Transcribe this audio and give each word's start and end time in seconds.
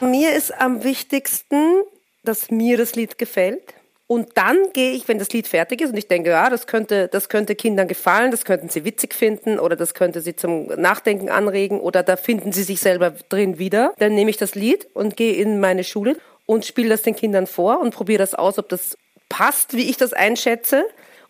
Mir 0.00 0.34
ist 0.34 0.52
am 0.60 0.84
wichtigsten, 0.84 1.82
dass 2.22 2.50
mir 2.50 2.76
das 2.76 2.94
Lied 2.96 3.16
gefällt. 3.16 3.74
Und 4.08 4.36
dann 4.36 4.56
gehe 4.72 4.92
ich, 4.92 5.08
wenn 5.08 5.18
das 5.18 5.32
Lied 5.32 5.48
fertig 5.48 5.80
ist 5.80 5.90
und 5.90 5.96
ich 5.96 6.06
denke, 6.06 6.30
ja, 6.30 6.48
das 6.48 6.68
könnte, 6.68 7.08
das 7.08 7.28
könnte 7.28 7.56
Kindern 7.56 7.88
gefallen, 7.88 8.30
das 8.30 8.44
könnten 8.44 8.68
sie 8.68 8.84
witzig 8.84 9.14
finden 9.14 9.58
oder 9.58 9.74
das 9.74 9.94
könnte 9.94 10.20
sie 10.20 10.36
zum 10.36 10.66
Nachdenken 10.66 11.28
anregen 11.28 11.80
oder 11.80 12.04
da 12.04 12.16
finden 12.16 12.52
sie 12.52 12.62
sich 12.62 12.78
selber 12.78 13.10
drin 13.28 13.58
wieder, 13.58 13.94
dann 13.98 14.14
nehme 14.14 14.30
ich 14.30 14.36
das 14.36 14.54
Lied 14.54 14.86
und 14.94 15.16
gehe 15.16 15.34
in 15.34 15.58
meine 15.58 15.82
Schule 15.82 16.16
und 16.44 16.64
spiele 16.64 16.90
das 16.90 17.02
den 17.02 17.16
Kindern 17.16 17.48
vor 17.48 17.80
und 17.80 17.92
probiere 17.92 18.18
das 18.18 18.34
aus, 18.34 18.58
ob 18.60 18.68
das 18.68 18.96
passt, 19.28 19.74
wie 19.74 19.90
ich 19.90 19.96
das 19.96 20.12
einschätze. 20.12 20.84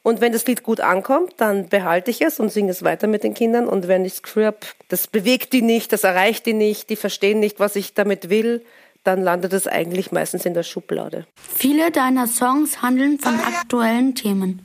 Und 0.06 0.20
wenn 0.20 0.30
das 0.30 0.46
Lied 0.46 0.62
gut 0.62 0.80
ankommt, 0.80 1.32
dann 1.38 1.68
behalte 1.68 2.12
ich 2.12 2.22
es 2.22 2.38
und 2.38 2.52
singe 2.52 2.70
es 2.70 2.84
weiter 2.84 3.08
mit 3.08 3.24
den 3.24 3.34
Kindern. 3.34 3.66
Und 3.66 3.88
wenn 3.88 4.04
ich 4.04 4.22
Gefühl 4.22 4.46
habe, 4.46 4.58
das 4.88 5.08
bewegt 5.08 5.52
die 5.52 5.62
nicht, 5.62 5.92
das 5.92 6.04
erreicht 6.04 6.46
die 6.46 6.52
nicht, 6.52 6.90
die 6.90 6.94
verstehen 6.94 7.40
nicht, 7.40 7.58
was 7.58 7.74
ich 7.74 7.92
damit 7.92 8.30
will, 8.30 8.64
dann 9.02 9.20
landet 9.20 9.52
es 9.52 9.66
eigentlich 9.66 10.12
meistens 10.12 10.46
in 10.46 10.54
der 10.54 10.62
Schublade. 10.62 11.26
Viele 11.56 11.90
deiner 11.90 12.28
Songs 12.28 12.82
handeln 12.82 13.18
von 13.18 13.34
aktuellen 13.34 14.14
Themen. 14.14 14.64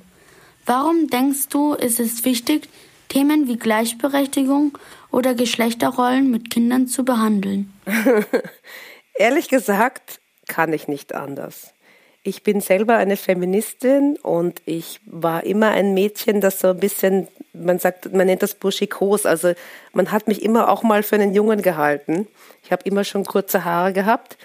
Warum 0.68 1.08
denkst 1.08 1.48
du, 1.50 1.74
ist 1.74 2.00
es 2.00 2.24
wichtig, 2.24 2.70
Themen 3.10 3.48
wie 3.48 3.58
Gleichberechtigung 3.58 4.78
oder 5.10 5.34
Geschlechterrollen 5.34 6.30
mit 6.30 6.52
Kindern 6.52 6.86
zu 6.86 7.04
behandeln? 7.04 7.74
Ehrlich 9.16 9.50
gesagt, 9.50 10.20
kann 10.48 10.72
ich 10.72 10.88
nicht 10.88 11.16
anders. 11.16 11.74
Ich 12.24 12.44
bin 12.44 12.62
selber 12.62 12.98
eine 12.98 13.18
Feministin 13.18 14.16
und 14.18 14.62
ich 14.66 15.00
war 15.06 15.44
immer 15.44 15.72
ein 15.72 15.96
Mädchen, 15.96 16.40
das 16.40 16.60
so 16.60 16.68
ein 16.68 16.80
bisschen, 16.80 17.28
man 17.52 17.80
sagt, 17.80 18.14
man 18.14 18.28
nennt 18.28 18.44
das 18.44 18.54
burschikos, 18.54 19.26
also 19.26 19.54
man 19.94 20.12
hat 20.12 20.28
mich 20.28 20.44
immer 20.44 20.70
auch 20.70 20.84
mal 20.84 21.02
für 21.02 21.16
einen 21.16 21.34
Jungen 21.34 21.64
gehalten. 21.64 22.28
Ich 22.64 22.72
habe 22.72 22.84
immer 22.86 23.04
schon 23.06 23.26
kurze 23.26 23.66
Haare 23.66 23.92
gehabt 23.92 24.38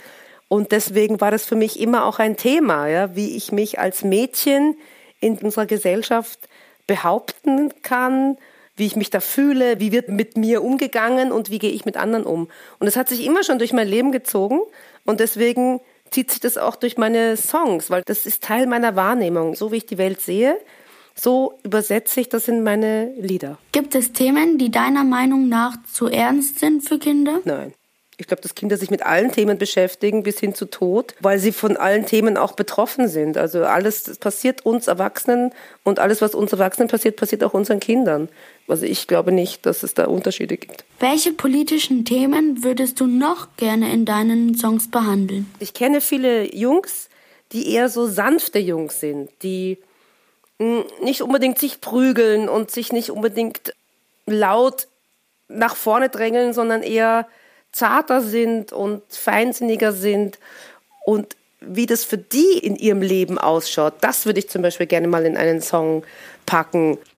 und 0.49 0.73
deswegen 0.73 1.21
war 1.21 1.31
das 1.31 1.45
für 1.45 1.55
mich 1.55 1.79
immer 1.79 2.07
auch 2.07 2.19
ein 2.19 2.39
Thema, 2.39 2.89
ja, 2.89 3.15
wie 3.15 3.37
ich 3.37 3.53
mich 3.53 3.79
als 3.79 4.05
Mädchen 4.05 4.79
in 5.21 5.37
unserer 5.39 5.67
Gesellschaft 5.67 6.49
behaupten 6.87 7.75
kann, 7.83 8.39
wie 8.77 8.87
ich 8.87 8.97
mich 8.97 9.11
da 9.11 9.21
fühle, 9.21 9.81
wie 9.81 9.93
wird 9.93 10.09
mit 10.09 10.39
mir 10.39 10.63
umgegangen 10.63 11.31
und 11.31 11.51
wie 11.51 11.59
gehe 11.59 11.73
ich 11.73 11.85
mit 11.85 11.99
anderen 11.99 12.25
um. 12.25 12.49
Und 12.79 12.87
es 12.87 12.97
hat 12.97 13.11
sich 13.11 13.23
immer 13.27 13.45
schon 13.45 13.59
durch 13.59 13.75
mein 13.75 13.89
Leben 13.89 14.13
gezogen 14.13 14.61
und 15.05 15.21
deswegen 15.21 15.81
zieht 16.11 16.31
sich 16.31 16.41
das 16.41 16.59
auch 16.59 16.77
durch 16.77 16.97
meine 16.97 17.37
Songs, 17.37 17.91
weil 17.91 18.03
das 18.07 18.27
ist 18.27 18.43
Teil 18.43 18.67
meiner 18.67 18.97
Wahrnehmung. 18.97 19.55
So 19.55 19.73
wie 19.73 19.77
ich 19.77 19.87
die 19.87 19.99
Welt 19.99 20.21
sehe, 20.21 20.59
so 21.15 21.59
übersetze 21.63 22.21
ich 22.21 22.29
das 22.29 22.49
in 22.49 22.63
meine 22.63 23.13
Lieder. 23.19 23.59
Gibt 23.73 23.95
es 23.95 24.13
Themen, 24.13 24.59
die 24.59 24.71
deiner 24.71 25.05
Meinung 25.05 25.49
nach 25.49 25.77
zu 25.91 26.07
ernst 26.07 26.59
sind 26.59 26.83
für 26.83 26.99
Kinder? 26.99 27.41
Nein. 27.45 27.73
Ich 28.19 28.27
glaube, 28.27 28.41
dass 28.41 28.55
Kinder 28.55 28.79
sich 28.79 28.91
mit 28.91 29.05
allen 29.05 29.31
Themen 29.31 29.59
beschäftigen, 29.59 30.23
bis 30.23 30.41
hin 30.41 30.55
zu 30.55 30.65
Tod, 30.65 31.15
weil 31.21 31.39
sie 31.39 31.53
von 31.53 31.77
allen 31.77 32.07
Themen 32.07 32.39
auch 32.39 32.53
betroffen 32.53 33.09
sind. 33.09 33.37
Also 33.37 33.65
alles 33.65 34.17
passiert 34.19 34.65
uns 34.65 34.87
Erwachsenen 34.87 35.53
und 35.85 35.99
alles, 35.99 36.23
was 36.23 36.35
uns 36.35 36.53
Erwachsenen 36.53 36.89
passiert, 36.89 37.17
passiert 37.17 37.45
auch 37.45 37.53
unseren 37.53 37.79
Kindern. 37.79 38.31
Also 38.69 38.87
ich 38.87 39.07
glaube 39.07 39.33
nicht, 39.33 39.67
dass 39.67 39.83
es 39.83 39.93
da 39.93 40.07
Unterschiede 40.07 40.57
gibt. 40.57 40.85
Welche 40.99 41.33
politischen 41.35 42.07
Themen 42.07 42.65
würdest 42.65 43.01
du 43.01 43.07
noch 43.07 43.49
gerne 43.59 43.93
in 43.93 44.07
deinen 44.07 44.55
Songs 44.55 44.91
behandeln? 44.91 45.53
Ich 45.59 45.75
kenne 45.75 46.01
viele 46.01 46.55
Jungs, 46.55 47.11
die 47.53 47.71
eher 47.73 47.91
so 47.91 48.07
sanfte 48.07 48.59
Jungs 48.59 48.99
sind, 48.99 49.31
die 49.43 49.77
hm, 50.59 50.85
nicht 51.03 51.21
unbedingt 51.21 51.59
sich 51.59 51.83
prügeln 51.83 52.49
und 52.49 52.71
sich 52.71 52.93
nicht 52.93 53.11
unbedingt 53.11 53.75
laut 54.25 54.89
nach 55.49 55.77
vorne 55.77 56.09
drängeln, 56.09 56.55
sondern 56.55 56.83
eher 56.83 57.29
zarter 57.73 58.23
sind 58.23 58.73
und 58.73 59.03
feinsinniger 59.09 59.93
sind 59.93 60.39
und 61.05 61.37
wie 61.61 61.87
das 61.87 62.05
für 62.05 62.19
die 62.19 62.59
in 62.59 62.77
ihrem 62.77 63.03
Leben 63.03 63.39
ausschaut, 63.39 63.95
das 64.01 64.27
würde 64.27 64.39
ich 64.39 64.49
zum 64.49 64.63
Beispiel 64.63 64.87
gerne 64.87 65.09
mal 65.09 65.25
in 65.25 65.37
einen 65.37 65.61
Song 65.61 66.05
packen. 66.45 66.99